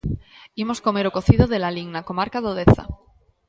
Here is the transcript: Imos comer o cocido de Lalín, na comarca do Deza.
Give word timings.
Imos 0.63 0.83
comer 0.85 1.05
o 1.07 1.13
cocido 1.17 1.45
de 1.49 1.57
Lalín, 1.63 1.89
na 1.91 2.05
comarca 2.09 2.43
do 2.45 2.51
Deza. 2.59 2.83